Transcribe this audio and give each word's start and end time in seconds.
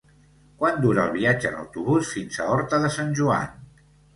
Quant 0.61 0.79
dura 0.85 1.03
el 1.09 1.13
viatge 1.17 1.51
en 1.51 1.59
autobús 1.65 2.15
fins 2.15 2.41
a 2.47 2.51
Horta 2.55 2.81
de 2.87 2.93
Sant 2.99 3.17
Joan? 3.21 3.57